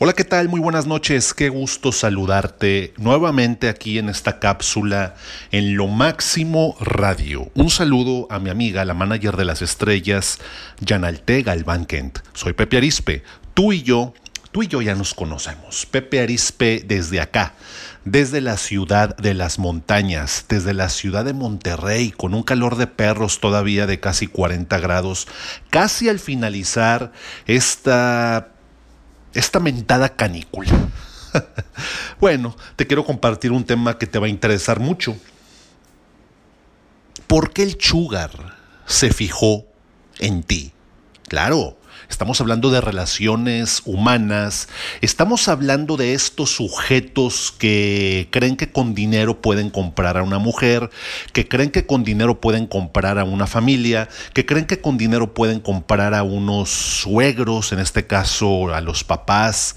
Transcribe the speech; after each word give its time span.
Hola, 0.00 0.12
¿qué 0.12 0.22
tal? 0.22 0.48
Muy 0.48 0.60
buenas 0.60 0.86
noches. 0.86 1.34
Qué 1.34 1.48
gusto 1.48 1.90
saludarte 1.90 2.94
nuevamente 2.98 3.68
aquí 3.68 3.98
en 3.98 4.08
esta 4.08 4.38
cápsula 4.38 5.16
en 5.50 5.76
Lo 5.76 5.88
Máximo 5.88 6.76
Radio. 6.78 7.50
Un 7.56 7.68
saludo 7.68 8.28
a 8.30 8.38
mi 8.38 8.48
amiga, 8.48 8.84
la 8.84 8.94
manager 8.94 9.36
de 9.36 9.44
las 9.44 9.60
estrellas, 9.60 10.38
Janalte 10.86 11.42
Galván 11.42 11.84
Kent. 11.84 12.20
Soy 12.32 12.52
Pepe 12.52 12.76
Arispe. 12.76 13.24
Tú 13.54 13.72
y 13.72 13.82
yo, 13.82 14.14
tú 14.52 14.62
y 14.62 14.68
yo 14.68 14.82
ya 14.82 14.94
nos 14.94 15.14
conocemos. 15.14 15.84
Pepe 15.86 16.20
Arispe 16.20 16.84
desde 16.86 17.20
acá, 17.20 17.54
desde 18.04 18.40
la 18.40 18.56
ciudad 18.56 19.16
de 19.16 19.34
las 19.34 19.58
montañas, 19.58 20.44
desde 20.48 20.74
la 20.74 20.90
ciudad 20.90 21.24
de 21.24 21.32
Monterrey, 21.32 22.12
con 22.12 22.34
un 22.34 22.44
calor 22.44 22.76
de 22.76 22.86
perros 22.86 23.40
todavía 23.40 23.88
de 23.88 23.98
casi 23.98 24.28
40 24.28 24.78
grados, 24.78 25.26
casi 25.70 26.08
al 26.08 26.20
finalizar 26.20 27.10
esta 27.46 28.52
esta 29.34 29.60
mentada 29.60 30.16
canícula. 30.16 30.72
bueno, 32.20 32.56
te 32.76 32.86
quiero 32.86 33.04
compartir 33.04 33.52
un 33.52 33.64
tema 33.64 33.98
que 33.98 34.06
te 34.06 34.18
va 34.18 34.26
a 34.26 34.30
interesar 34.30 34.80
mucho. 34.80 35.16
¿Por 37.26 37.52
qué 37.52 37.62
el 37.62 37.76
sugar 37.80 38.56
se 38.86 39.12
fijó 39.12 39.66
en 40.18 40.42
ti? 40.42 40.72
Claro, 41.28 41.76
estamos 42.08 42.40
hablando 42.40 42.70
de 42.70 42.80
relaciones 42.80 43.82
humanas, 43.84 44.68
estamos 45.00 45.48
hablando 45.48 45.96
de 45.96 46.14
estos 46.14 46.50
sujetos 46.50 47.54
que 47.58 48.28
creen 48.30 48.56
que 48.56 48.72
con 48.72 48.94
dinero 48.94 49.40
pueden 49.40 49.70
comprar 49.70 50.16
a 50.16 50.22
una 50.22 50.38
mujer, 50.38 50.90
que 51.32 51.48
creen 51.48 51.70
que 51.70 51.86
con 51.86 52.04
dinero 52.04 52.40
pueden 52.40 52.66
comprar 52.66 53.18
a 53.18 53.24
una 53.24 53.46
familia, 53.46 54.08
que 54.32 54.46
creen 54.46 54.66
que 54.66 54.80
con 54.80 54.98
dinero 54.98 55.34
pueden 55.34 55.60
comprar 55.60 56.14
a 56.14 56.22
unos 56.22 56.70
suegros, 56.70 57.72
en 57.72 57.78
este 57.80 58.06
caso 58.06 58.74
a 58.74 58.80
los 58.80 59.04
papás, 59.04 59.76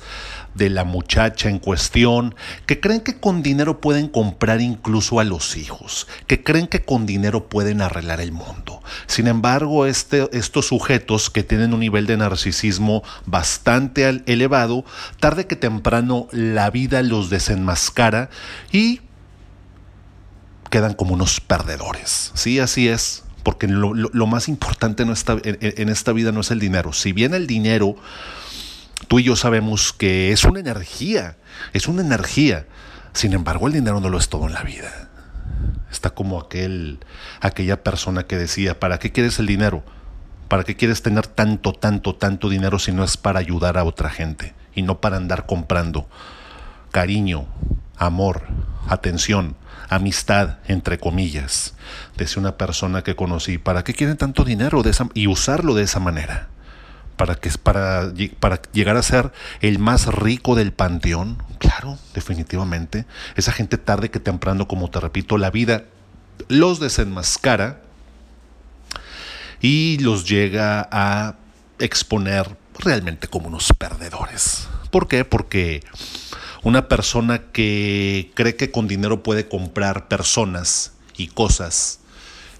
de 0.55 0.69
la 0.69 0.83
muchacha 0.83 1.49
en 1.49 1.59
cuestión, 1.59 2.35
que 2.65 2.79
creen 2.79 3.01
que 3.01 3.19
con 3.19 3.41
dinero 3.41 3.79
pueden 3.79 4.07
comprar 4.07 4.61
incluso 4.61 5.19
a 5.19 5.23
los 5.23 5.55
hijos, 5.55 6.07
que 6.27 6.43
creen 6.43 6.67
que 6.67 6.83
con 6.83 7.05
dinero 7.05 7.47
pueden 7.47 7.81
arreglar 7.81 8.21
el 8.21 8.31
mundo. 8.31 8.81
Sin 9.07 9.27
embargo, 9.27 9.85
este, 9.85 10.29
estos 10.37 10.67
sujetos 10.67 11.29
que 11.29 11.43
tienen 11.43 11.73
un 11.73 11.79
nivel 11.79 12.05
de 12.05 12.17
narcisismo 12.17 13.03
bastante 13.25 14.23
elevado, 14.25 14.83
tarde 15.19 15.47
que 15.47 15.55
temprano 15.55 16.27
la 16.31 16.69
vida 16.69 17.01
los 17.01 17.29
desenmascara 17.29 18.29
y 18.71 19.01
quedan 20.69 20.93
como 20.93 21.13
unos 21.13 21.39
perdedores. 21.39 22.31
Sí, 22.33 22.59
así 22.59 22.87
es, 22.87 23.23
porque 23.43 23.67
lo, 23.67 24.27
más 24.27 24.47
importante 24.47 25.03
en 25.03 25.89
esta 25.89 26.13
vida 26.13 26.31
no 26.31 26.41
es 26.41 26.51
el 26.51 26.59
dinero. 26.59 26.93
Si 26.93 27.11
bien 27.11 27.33
el 27.33 27.47
dinero 27.47 27.95
tú 29.07 29.19
y 29.19 29.23
yo 29.23 29.35
sabemos 29.35 29.93
que 29.93 30.31
es 30.31 30.43
una 30.43 30.59
energía, 30.59 31.37
es 31.73 31.87
una 31.87 32.01
energía. 32.01 32.65
Sin 33.13 33.33
embargo, 33.33 33.67
el 33.67 33.73
dinero 33.73 33.99
no 33.99 34.09
lo 34.09 34.17
es 34.17 34.29
todo 34.29 34.47
en 34.47 34.53
la 34.53 34.63
vida. 34.63 35.09
Está 35.91 36.11
como 36.11 36.39
aquel, 36.39 36.99
aquella 37.41 37.83
persona 37.83 38.23
que 38.23 38.37
decía, 38.37 38.79
¿para 38.79 38.99
qué 38.99 39.11
quieres 39.11 39.39
el 39.39 39.47
dinero? 39.47 39.83
¿Para 40.47 40.63
qué 40.63 40.75
quieres 40.75 41.01
tener 41.01 41.27
tanto, 41.27 41.73
tanto, 41.73 42.15
tanto 42.15 42.49
dinero 42.49 42.79
si 42.79 42.91
no 42.91 43.03
es 43.03 43.17
para 43.17 43.39
ayudar 43.39 43.77
a 43.77 43.83
otra 43.83 44.09
gente 44.09 44.53
y 44.73 44.81
no 44.81 45.01
para 45.01 45.17
andar 45.17 45.45
comprando 45.45 46.07
cariño, 46.91 47.45
amor, 47.97 48.43
atención, 48.87 49.55
amistad, 49.89 50.59
entre 50.67 50.97
comillas? 50.97 51.73
Decía 52.17 52.39
una 52.39 52.57
persona 52.57 53.01
que 53.01 53.15
conocí, 53.15 53.57
¿para 53.57 53.83
qué 53.83 53.93
quieren 53.93 54.17
tanto 54.17 54.43
dinero 54.43 54.81
y 55.13 55.27
usarlo 55.27 55.73
de 55.73 55.83
esa 55.83 55.99
manera? 55.99 56.50
Para, 57.21 57.35
que, 57.35 57.51
para, 57.51 58.11
para 58.39 58.59
llegar 58.73 58.97
a 58.97 59.03
ser 59.03 59.31
el 59.59 59.77
más 59.77 60.07
rico 60.07 60.55
del 60.55 60.73
panteón? 60.73 61.37
Claro, 61.59 61.99
definitivamente. 62.15 63.05
Esa 63.35 63.51
gente 63.51 63.77
tarde 63.77 64.09
que 64.09 64.19
temprano, 64.19 64.67
como 64.67 64.89
te 64.89 64.99
repito, 64.99 65.37
la 65.37 65.51
vida 65.51 65.83
los 66.47 66.79
desenmascara 66.79 67.79
y 69.61 69.99
los 69.99 70.27
llega 70.27 70.89
a 70.91 71.35
exponer 71.77 72.57
realmente 72.79 73.27
como 73.27 73.49
unos 73.49 73.71
perdedores. 73.77 74.67
¿Por 74.89 75.07
qué? 75.07 75.23
Porque 75.23 75.83
una 76.63 76.87
persona 76.87 77.43
que 77.51 78.31
cree 78.33 78.55
que 78.55 78.71
con 78.71 78.87
dinero 78.87 79.21
puede 79.21 79.47
comprar 79.47 80.07
personas 80.07 80.93
y 81.17 81.27
cosas 81.27 81.99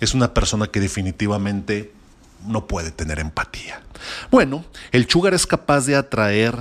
es 0.02 0.14
una 0.14 0.36
persona 0.36 0.68
que 0.68 0.80
definitivamente 0.80 1.92
no 2.46 2.68
puede 2.68 2.92
tener 2.92 3.18
empatía. 3.18 3.82
Bueno, 4.30 4.66
el 4.92 5.10
sugar 5.10 5.34
es 5.34 5.46
capaz 5.46 5.86
de 5.86 5.96
atraer 5.96 6.56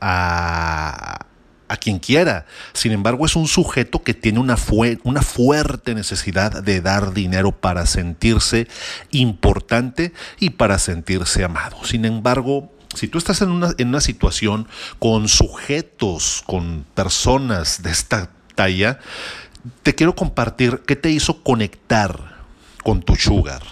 a, 0.00 1.26
a 1.70 1.76
quien 1.76 2.00
quiera. 2.00 2.46
Sin 2.72 2.90
embargo, 2.90 3.24
es 3.24 3.36
un 3.36 3.46
sujeto 3.46 4.02
que 4.02 4.12
tiene 4.12 4.40
una, 4.40 4.56
una, 5.04 5.22
fuerte 5.22 5.94
necesidad 5.94 6.64
de 6.64 6.80
dar 6.80 7.14
dinero 7.14 7.52
para 7.52 7.86
sentirse 7.86 8.66
importante 9.12 10.12
y 10.40 10.50
para 10.50 10.80
sentirse 10.80 11.44
amado. 11.44 11.84
Sin 11.84 12.04
embargo, 12.04 12.72
si 12.96 13.06
tú 13.06 13.18
estás 13.18 13.40
en 13.42 13.50
una, 13.50 13.72
en 13.78 13.88
una 13.88 14.00
situación 14.00 14.66
con 14.98 15.28
sujetos, 15.28 16.42
con 16.44 16.84
personas 16.94 17.84
de 17.84 17.90
esta 17.90 18.30
talla, 18.56 18.98
te 19.84 19.94
quiero 19.94 20.16
compartir 20.16 20.82
qué 20.86 20.96
te 20.96 21.10
hizo 21.10 21.44
conectar 21.44 22.34
con 22.82 23.00
tu 23.00 23.14
sugar. 23.14 23.62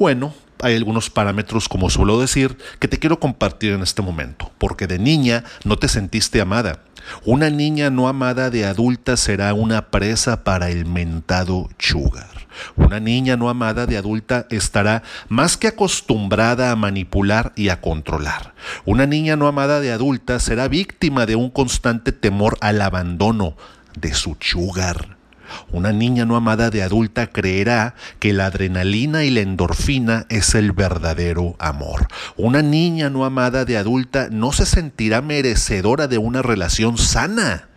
Bueno, 0.00 0.34
hay 0.62 0.76
algunos 0.76 1.10
parámetros, 1.10 1.68
como 1.68 1.90
suelo 1.90 2.20
decir, 2.20 2.56
que 2.78 2.88
te 2.88 2.98
quiero 2.98 3.20
compartir 3.20 3.72
en 3.72 3.82
este 3.82 4.02
momento, 4.02 4.50
porque 4.58 4.86
de 4.86 4.98
niña 4.98 5.44
no 5.64 5.76
te 5.76 5.88
sentiste 5.88 6.40
amada. 6.40 6.80
Una 7.24 7.50
niña 7.50 7.90
no 7.90 8.08
amada 8.08 8.50
de 8.50 8.64
adulta 8.64 9.16
será 9.16 9.54
una 9.54 9.90
presa 9.90 10.42
para 10.44 10.70
el 10.70 10.86
mentado 10.86 11.68
sugar. 11.78 12.46
Una 12.74 13.00
niña 13.00 13.36
no 13.36 13.48
amada 13.48 13.86
de 13.86 13.96
adulta 13.96 14.46
estará 14.50 15.02
más 15.28 15.56
que 15.56 15.68
acostumbrada 15.68 16.70
a 16.70 16.76
manipular 16.76 17.52
y 17.54 17.68
a 17.68 17.80
controlar. 17.80 18.54
Una 18.84 19.06
niña 19.06 19.36
no 19.36 19.46
amada 19.46 19.80
de 19.80 19.92
adulta 19.92 20.40
será 20.40 20.68
víctima 20.68 21.26
de 21.26 21.36
un 21.36 21.50
constante 21.50 22.12
temor 22.12 22.56
al 22.60 22.80
abandono 22.80 23.56
de 23.98 24.14
su 24.14 24.36
sugar. 24.40 25.15
Una 25.70 25.92
niña 25.92 26.24
no 26.24 26.36
amada 26.36 26.70
de 26.70 26.82
adulta 26.82 27.28
creerá 27.28 27.94
que 28.18 28.32
la 28.32 28.46
adrenalina 28.46 29.24
y 29.24 29.30
la 29.30 29.40
endorfina 29.40 30.26
es 30.28 30.54
el 30.54 30.72
verdadero 30.72 31.56
amor. 31.58 32.08
Una 32.36 32.62
niña 32.62 33.10
no 33.10 33.24
amada 33.24 33.64
de 33.64 33.76
adulta 33.76 34.28
no 34.30 34.52
se 34.52 34.66
sentirá 34.66 35.22
merecedora 35.22 36.08
de 36.08 36.18
una 36.18 36.42
relación 36.42 36.98
sana. 36.98 37.68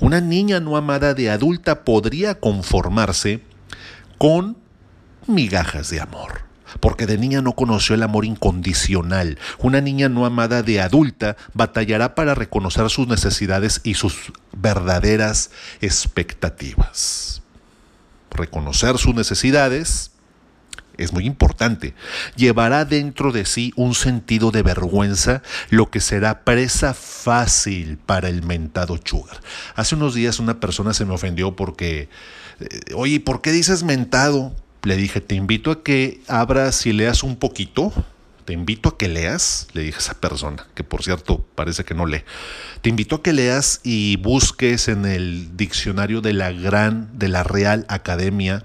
Una 0.00 0.20
niña 0.20 0.60
no 0.60 0.76
amada 0.76 1.14
de 1.14 1.30
adulta 1.30 1.84
podría 1.84 2.40
conformarse 2.40 3.42
con 4.18 4.56
migajas 5.26 5.90
de 5.90 6.00
amor 6.00 6.47
porque 6.80 7.06
de 7.06 7.18
niña 7.18 7.42
no 7.42 7.52
conoció 7.52 7.94
el 7.94 8.02
amor 8.02 8.24
incondicional. 8.24 9.38
Una 9.58 9.80
niña 9.80 10.08
no 10.08 10.26
amada 10.26 10.62
de 10.62 10.80
adulta 10.80 11.36
batallará 11.54 12.14
para 12.14 12.34
reconocer 12.34 12.88
sus 12.90 13.08
necesidades 13.08 13.80
y 13.84 13.94
sus 13.94 14.32
verdaderas 14.52 15.50
expectativas. 15.80 17.42
Reconocer 18.30 18.98
sus 18.98 19.14
necesidades 19.14 20.12
es 20.98 21.12
muy 21.12 21.24
importante. 21.24 21.94
Llevará 22.36 22.84
dentro 22.84 23.32
de 23.32 23.46
sí 23.46 23.72
un 23.76 23.94
sentido 23.94 24.50
de 24.50 24.62
vergüenza, 24.62 25.42
lo 25.70 25.90
que 25.90 26.00
será 26.00 26.44
presa 26.44 26.92
fácil 26.92 27.98
para 27.98 28.28
el 28.28 28.42
mentado 28.42 28.98
sugar. 29.02 29.40
Hace 29.76 29.94
unos 29.94 30.14
días 30.14 30.40
una 30.40 30.60
persona 30.60 30.92
se 30.92 31.04
me 31.04 31.14
ofendió 31.14 31.56
porque, 31.56 32.08
eh, 32.60 32.80
oye, 32.94 33.20
¿por 33.20 33.40
qué 33.40 33.52
dices 33.52 33.84
mentado? 33.84 34.52
Le 34.82 34.96
dije, 34.96 35.20
te 35.20 35.34
invito 35.34 35.70
a 35.70 35.82
que 35.82 36.20
abras 36.28 36.86
y 36.86 36.92
leas 36.92 37.22
un 37.22 37.36
poquito. 37.36 37.92
Te 38.44 38.54
invito 38.54 38.88
a 38.88 38.96
que 38.96 39.08
leas, 39.08 39.68
le 39.74 39.82
dije 39.82 39.96
a 39.96 40.00
esa 40.00 40.14
persona, 40.14 40.66
que 40.74 40.82
por 40.82 41.02
cierto 41.02 41.44
parece 41.54 41.84
que 41.84 41.92
no 41.92 42.06
lee. 42.06 42.22
Te 42.80 42.88
invito 42.88 43.16
a 43.16 43.22
que 43.22 43.34
leas 43.34 43.80
y 43.84 44.16
busques 44.16 44.88
en 44.88 45.04
el 45.04 45.54
diccionario 45.58 46.22
de 46.22 46.32
la 46.32 46.50
gran, 46.50 47.18
de 47.18 47.28
la 47.28 47.44
Real 47.44 47.84
Academia 47.88 48.64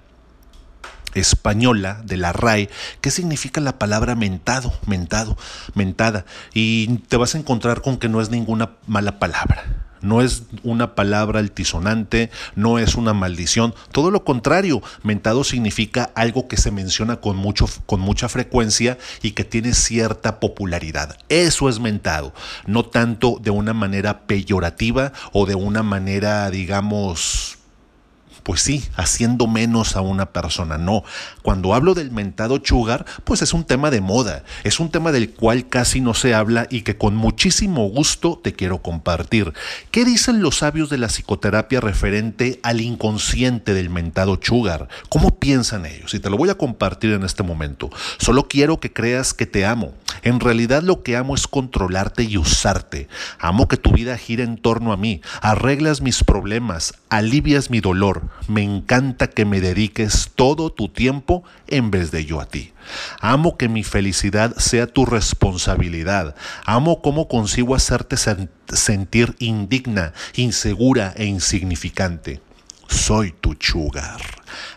española 1.16 2.02
de 2.04 2.18
la 2.18 2.34
RAE, 2.34 2.70
qué 3.02 3.12
significa 3.12 3.62
la 3.62 3.78
palabra 3.78 4.16
mentado, 4.16 4.74
mentado, 4.88 5.38
mentada, 5.76 6.26
y 6.54 6.98
te 7.08 7.18
vas 7.18 7.36
a 7.36 7.38
encontrar 7.38 7.82
con 7.82 7.98
que 7.98 8.10
no 8.10 8.20
es 8.20 8.32
ninguna 8.32 8.78
mala 8.88 9.20
palabra 9.20 9.64
no 10.04 10.22
es 10.22 10.44
una 10.62 10.94
palabra 10.94 11.40
altisonante, 11.40 12.30
no 12.56 12.78
es 12.78 12.94
una 12.94 13.14
maldición, 13.14 13.74
todo 13.92 14.12
lo 14.12 14.24
contrario, 14.24 14.84
mentado 15.02 15.44
significa 15.44 16.12
algo 16.14 16.48
que 16.48 16.58
se 16.58 16.70
menciona 16.70 17.16
con, 17.16 17.38
mucho, 17.38 17.68
con 17.88 18.00
mucha 18.00 18.30
frecuencia 18.30 19.00
y 19.24 19.32
que 19.32 19.44
tiene 19.44 19.74
cierta 19.74 20.40
popularidad. 20.40 21.18
Eso 21.30 21.70
es 21.70 21.80
mentado, 21.80 22.34
no 22.68 22.86
tanto 22.86 23.40
de 23.42 23.50
una 23.50 23.74
manera 23.74 24.28
peyorativa 24.28 25.14
o 25.32 25.48
de 25.48 25.56
una 25.56 25.82
manera, 25.82 26.50
digamos, 26.52 27.58
pues 28.44 28.62
sí, 28.62 28.84
haciendo 28.96 29.48
menos 29.48 29.96
a 29.96 30.02
una 30.02 30.28
persona. 30.28 30.78
No, 30.78 31.04
cuando 31.42 31.74
hablo 31.74 31.94
del 31.94 32.12
mentado 32.12 32.62
sugar, 32.64 33.06
pues 33.24 33.42
es 33.42 33.54
un 33.54 33.64
tema 33.64 33.90
de 33.90 34.02
moda, 34.02 34.44
es 34.64 34.80
un 34.80 34.90
tema 34.90 35.12
del 35.12 35.32
cual 35.32 35.68
casi 35.68 36.02
no 36.02 36.14
se 36.14 36.34
habla 36.34 36.68
y 36.70 36.82
que 36.82 36.98
con 36.98 37.16
muchísimo 37.16 37.88
gusto 37.90 38.40
te 38.44 38.54
quiero 38.54 38.82
compartir. 38.82 39.54
¿Qué 39.92 40.06
dicen 40.06 40.42
los 40.42 40.58
sabios 40.58 40.90
de 40.90 40.98
la 40.98 41.08
psicoterapia 41.08 41.80
referente 41.80 42.60
al 42.64 42.82
inconsciente 42.82 43.74
del 43.74 43.90
mentado 43.90 44.40
sugar? 44.42 44.90
¿Cómo 45.10 45.40
piensan 45.40 45.86
ellos? 45.86 46.14
Y 46.14 46.20
te 46.20 46.30
lo 46.30 46.38
voy 46.38 46.50
a 46.50 46.58
compartir 46.58 47.14
en 47.14 47.24
este 47.24 47.44
momento. 47.44 47.90
Solo 48.20 48.48
quiero 48.48 48.80
que 48.80 48.92
creas 48.92 49.34
que 49.34 49.46
te 49.46 49.66
amo. 49.66 49.94
En 50.22 50.40
realidad 50.40 50.84
lo 50.84 51.02
que 51.04 51.16
amo 51.18 51.36
es 51.36 51.48
controlarte 51.48 52.24
y 52.24 52.38
usarte. 52.38 53.08
Amo 53.40 53.68
que 53.68 53.78
tu 53.78 53.92
vida 53.92 54.18
gire 54.18 54.44
en 54.44 54.58
torno 54.58 54.92
a 54.92 54.98
mí, 54.98 55.22
arreglas 55.42 56.02
mis 56.02 56.24
problemas, 56.24 56.94
alivias 57.10 57.70
mi 57.70 57.80
dolor 57.80 58.33
me 58.48 58.62
encanta 58.62 59.28
que 59.28 59.46
me 59.46 59.62
dediques 59.62 60.32
todo 60.36 60.70
tu 60.72 60.90
tiempo 60.90 61.44
en 61.68 61.92
vez 61.92 62.12
de 62.12 62.26
yo 62.26 62.42
a 62.42 62.46
ti. 62.46 62.74
Amo 63.20 63.58
que 63.58 63.70
mi 63.70 63.84
felicidad 63.84 64.56
sea 64.58 64.88
tu 64.88 65.06
responsabilidad. 65.06 66.36
Amo 66.66 67.02
cómo 67.02 67.28
consigo 67.28 67.76
hacerte 67.76 68.18
sentir 68.68 69.36
indigna, 69.40 70.14
insegura 70.36 71.14
e 71.16 71.26
insignificante. 71.26 72.42
Soy 72.94 73.34
tu 73.42 73.56
sugar. 73.60 74.22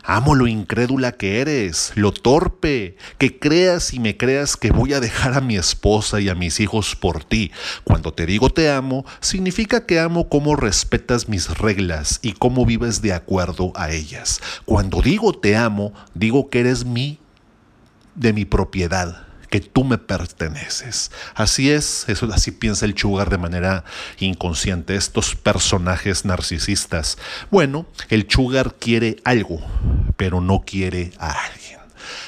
Amo 0.02 0.34
lo 0.34 0.48
incrédula 0.48 1.12
que 1.12 1.40
eres, 1.40 1.92
lo 1.94 2.12
torpe, 2.12 2.96
que 3.18 3.38
creas 3.38 3.92
y 3.92 4.00
me 4.00 4.16
creas 4.16 4.56
que 4.56 4.72
voy 4.72 4.94
a 4.94 5.00
dejar 5.00 5.34
a 5.34 5.40
mi 5.40 5.56
esposa 5.56 6.18
y 6.18 6.28
a 6.28 6.34
mis 6.34 6.58
hijos 6.58 6.96
por 6.96 7.22
ti. 7.22 7.52
Cuando 7.84 8.14
te 8.14 8.26
digo 8.26 8.48
te 8.48 8.70
amo, 8.70 9.04
significa 9.20 9.86
que 9.86 10.00
amo 10.00 10.28
cómo 10.28 10.56
respetas 10.56 11.28
mis 11.28 11.58
reglas 11.58 12.18
y 12.22 12.32
cómo 12.32 12.64
vives 12.64 13.00
de 13.02 13.12
acuerdo 13.12 13.72
a 13.76 13.90
ellas. 13.90 14.40
Cuando 14.64 15.02
digo 15.02 15.38
te 15.38 15.54
amo, 15.54 15.92
digo 16.14 16.48
que 16.48 16.60
eres 16.60 16.84
mi 16.84 17.20
de 18.14 18.32
mi 18.32 18.44
propiedad 18.44 19.25
que 19.56 19.60
tú 19.70 19.84
me 19.84 19.96
perteneces. 19.96 21.10
Así 21.34 21.70
es, 21.70 22.04
eso 22.08 22.28
así 22.30 22.50
piensa 22.50 22.84
el 22.84 22.94
Sugar 22.94 23.30
de 23.30 23.38
manera 23.38 23.84
inconsciente, 24.18 24.96
estos 24.96 25.34
personajes 25.34 26.26
narcisistas. 26.26 27.16
Bueno, 27.50 27.86
el 28.10 28.26
Sugar 28.28 28.74
quiere 28.74 29.16
algo, 29.24 29.60
pero 30.18 30.42
no 30.42 30.64
quiere 30.66 31.12
a 31.18 31.30
alguien. 31.30 31.78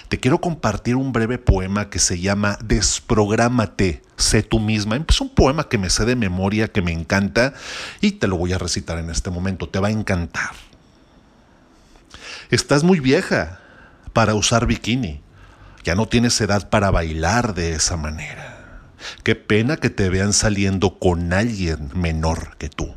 Te 0.09 0.19
quiero 0.19 0.41
compartir 0.41 0.97
un 0.97 1.13
breve 1.13 1.37
poema 1.37 1.91
que 1.91 1.99
se 1.99 2.19
llama 2.19 2.59
Desprográmate, 2.65 4.01
sé 4.17 4.43
tú 4.43 4.59
misma. 4.59 4.97
Es 5.07 5.21
un 5.21 5.29
poema 5.29 5.69
que 5.69 5.77
me 5.77 5.91
sé 5.91 6.07
de 6.07 6.17
memoria, 6.17 6.69
que 6.69 6.81
me 6.81 6.93
encanta 6.93 7.53
y 8.01 8.13
te 8.13 8.27
lo 8.27 8.39
voy 8.39 8.55
a 8.55 8.59
recitar 8.59 8.97
en 8.97 9.11
este 9.11 9.29
momento. 9.29 9.69
Te 9.69 9.81
va 9.81 9.89
a 9.89 9.91
encantar. 9.91 10.53
Estás 12.49 12.85
muy 12.85 13.01
vieja 13.01 13.61
para 14.15 14.35
usar 14.35 14.65
bikini 14.65 15.28
ya 15.88 15.94
no 15.94 16.06
tienes 16.06 16.38
edad 16.43 16.69
para 16.69 16.90
bailar 16.90 17.55
de 17.55 17.73
esa 17.73 17.96
manera. 17.96 18.93
Qué 19.23 19.35
pena 19.35 19.79
que 19.79 19.88
te 19.88 20.11
vean 20.11 20.35
saliendo 20.35 20.99
con 20.99 21.32
alguien 21.32 21.90
menor 21.94 22.58
que 22.58 22.69
tú. 22.69 22.94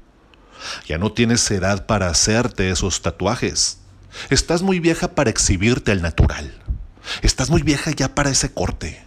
Ya 0.89 0.97
no 0.97 1.13
tienes 1.13 1.49
edad 1.51 1.85
para 1.85 2.09
hacerte 2.09 2.69
esos 2.69 3.01
tatuajes. 3.01 3.77
Estás 4.29 4.61
muy 4.61 4.81
vieja 4.81 5.15
para 5.15 5.29
exhibirte 5.29 5.93
al 5.93 6.01
natural. 6.01 6.53
Estás 7.21 7.49
muy 7.49 7.61
vieja 7.61 7.91
ya 7.91 8.13
para 8.13 8.29
ese 8.29 8.51
corte. 8.51 9.01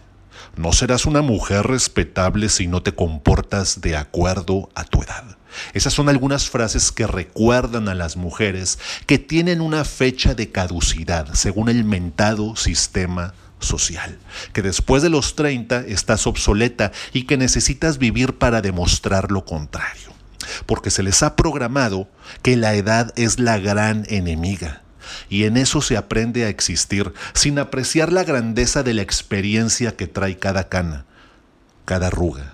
No 0.55 0.73
serás 0.73 1.05
una 1.05 1.21
mujer 1.21 1.67
respetable 1.67 2.49
si 2.49 2.65
no 2.65 2.81
te 2.81 2.95
comportas 2.95 3.81
de 3.81 3.97
acuerdo 3.97 4.67
a 4.73 4.85
tu 4.85 5.03
edad. 5.03 5.37
Esas 5.73 5.93
son 5.93 6.09
algunas 6.09 6.49
frases 6.49 6.91
que 6.91 7.05
recuerdan 7.05 7.87
a 7.87 7.93
las 7.93 8.17
mujeres 8.17 8.79
que 9.05 9.19
tienen 9.19 9.61
una 9.61 9.85
fecha 9.85 10.33
de 10.33 10.51
caducidad 10.51 11.35
según 11.35 11.69
el 11.69 11.83
mentado 11.83 12.55
sistema 12.55 13.35
social, 13.65 14.17
que 14.53 14.61
después 14.61 15.03
de 15.03 15.09
los 15.09 15.35
30 15.35 15.81
estás 15.87 16.27
obsoleta 16.27 16.91
y 17.13 17.23
que 17.23 17.37
necesitas 17.37 17.97
vivir 17.97 18.37
para 18.37 18.61
demostrar 18.61 19.31
lo 19.31 19.43
contrario, 19.45 20.13
porque 20.65 20.91
se 20.91 21.03
les 21.03 21.23
ha 21.23 21.35
programado 21.35 22.07
que 22.41 22.55
la 22.55 22.75
edad 22.75 23.13
es 23.17 23.39
la 23.39 23.57
gran 23.57 24.05
enemiga. 24.09 24.81
Y 25.29 25.43
en 25.43 25.57
eso 25.57 25.81
se 25.81 25.97
aprende 25.97 26.45
a 26.45 26.49
existir 26.49 27.13
sin 27.33 27.59
apreciar 27.59 28.11
la 28.11 28.23
grandeza 28.23 28.81
de 28.81 28.93
la 28.93 29.01
experiencia 29.01 29.95
que 29.95 30.07
trae 30.07 30.37
cada 30.37 30.67
cana, 30.67 31.05
cada 31.85 32.07
arruga, 32.07 32.53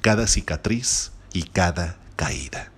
cada 0.00 0.26
cicatriz 0.26 1.12
y 1.32 1.42
cada 1.44 1.96
caída. 2.16 2.72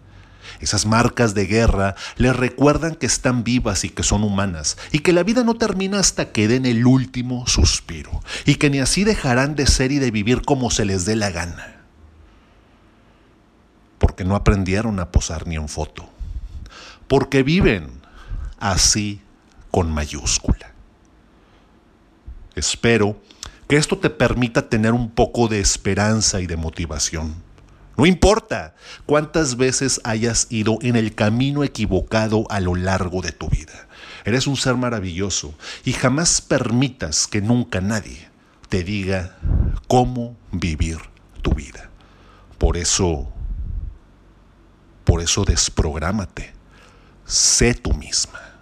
Esas 0.60 0.86
marcas 0.86 1.34
de 1.34 1.46
guerra 1.46 1.94
les 2.16 2.34
recuerdan 2.34 2.94
que 2.94 3.06
están 3.06 3.44
vivas 3.44 3.84
y 3.84 3.90
que 3.90 4.02
son 4.02 4.24
humanas, 4.24 4.76
y 4.92 5.00
que 5.00 5.12
la 5.12 5.22
vida 5.22 5.44
no 5.44 5.54
termina 5.54 5.98
hasta 5.98 6.32
que 6.32 6.48
den 6.48 6.66
el 6.66 6.86
último 6.86 7.46
suspiro, 7.46 8.22
y 8.44 8.56
que 8.56 8.70
ni 8.70 8.80
así 8.80 9.04
dejarán 9.04 9.56
de 9.56 9.66
ser 9.66 9.92
y 9.92 9.98
de 9.98 10.10
vivir 10.10 10.42
como 10.42 10.70
se 10.70 10.84
les 10.84 11.04
dé 11.04 11.16
la 11.16 11.30
gana. 11.30 11.82
Porque 13.98 14.24
no 14.24 14.36
aprendieron 14.36 15.00
a 15.00 15.10
posar 15.10 15.46
ni 15.46 15.56
en 15.56 15.68
foto. 15.68 16.08
Porque 17.08 17.42
viven 17.42 17.88
así 18.58 19.20
con 19.70 19.90
mayúscula. 19.92 20.72
Espero 22.54 23.20
que 23.68 23.76
esto 23.76 23.98
te 23.98 24.10
permita 24.10 24.68
tener 24.68 24.92
un 24.92 25.10
poco 25.10 25.48
de 25.48 25.60
esperanza 25.60 26.40
y 26.40 26.46
de 26.46 26.56
motivación 26.56 27.43
no 27.96 28.06
importa 28.06 28.74
cuántas 29.06 29.56
veces 29.56 30.00
hayas 30.04 30.48
ido 30.50 30.78
en 30.82 30.96
el 30.96 31.14
camino 31.14 31.62
equivocado 31.64 32.46
a 32.50 32.60
lo 32.60 32.74
largo 32.74 33.22
de 33.22 33.32
tu 33.32 33.48
vida. 33.48 33.88
Eres 34.24 34.46
un 34.46 34.56
ser 34.56 34.76
maravilloso 34.76 35.54
y 35.84 35.92
jamás 35.92 36.40
permitas 36.40 37.26
que 37.26 37.40
nunca 37.40 37.80
nadie 37.80 38.28
te 38.68 38.82
diga 38.82 39.36
cómo 39.86 40.36
vivir 40.50 40.98
tu 41.42 41.52
vida. 41.52 41.90
Por 42.58 42.76
eso, 42.76 43.30
por 45.04 45.20
eso 45.20 45.44
desprográmate. 45.44 46.52
Sé 47.26 47.74
tú 47.74 47.92
misma. 47.92 48.53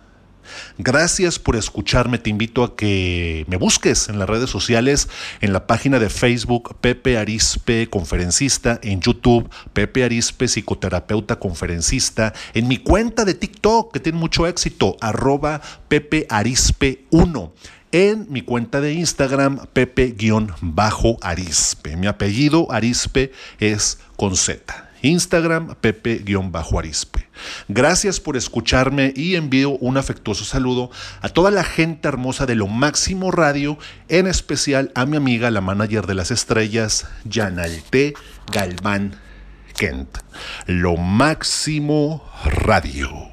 Gracias 0.78 1.38
por 1.38 1.56
escucharme. 1.56 2.18
Te 2.18 2.30
invito 2.30 2.64
a 2.64 2.76
que 2.76 3.44
me 3.48 3.56
busques 3.56 4.08
en 4.08 4.18
las 4.18 4.28
redes 4.28 4.50
sociales, 4.50 5.08
en 5.40 5.52
la 5.52 5.66
página 5.66 5.98
de 5.98 6.08
Facebook 6.08 6.76
Pepe 6.80 7.18
Arispe 7.18 7.88
Conferencista, 7.88 8.78
en 8.82 9.00
YouTube 9.00 9.48
Pepe 9.72 10.04
Arispe 10.04 10.48
Psicoterapeuta 10.48 11.38
Conferencista, 11.38 12.32
en 12.54 12.68
mi 12.68 12.78
cuenta 12.78 13.24
de 13.24 13.34
TikTok 13.34 13.92
que 13.92 14.00
tiene 14.00 14.18
mucho 14.18 14.46
éxito, 14.46 14.96
arroba 15.00 15.60
Pepe 15.88 16.26
Arispe 16.28 17.04
1 17.10 17.52
en 17.92 18.26
mi 18.30 18.40
cuenta 18.40 18.80
de 18.80 18.94
Instagram, 18.94 19.66
Pepe-Arispe. 19.74 20.66
Mi 21.96 22.06
apellido 22.06 22.72
Arispe 22.72 23.32
es 23.60 23.98
con 24.16 24.34
Z. 24.34 24.91
Instagram, 25.02 25.74
Pepe-Arispe. 25.80 27.28
Gracias 27.68 28.20
por 28.20 28.36
escucharme 28.36 29.12
y 29.14 29.34
envío 29.34 29.70
un 29.70 29.96
afectuoso 29.96 30.44
saludo 30.44 30.90
a 31.20 31.28
toda 31.28 31.50
la 31.50 31.64
gente 31.64 32.08
hermosa 32.08 32.46
de 32.46 32.54
Lo 32.54 32.68
Máximo 32.68 33.30
Radio, 33.30 33.78
en 34.08 34.26
especial 34.26 34.92
a 34.94 35.04
mi 35.06 35.16
amiga, 35.16 35.50
la 35.50 35.60
manager 35.60 36.06
de 36.06 36.14
las 36.14 36.30
estrellas, 36.30 37.06
Yanalte 37.24 38.14
Galván 38.52 39.16
Kent. 39.76 40.18
Lo 40.66 40.96
Máximo 40.96 42.24
Radio. 42.44 43.31